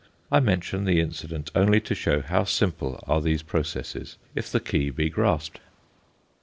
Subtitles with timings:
[0.31, 4.89] I mention the incident only to show how simple are these processes if the key
[4.89, 5.59] be grasped.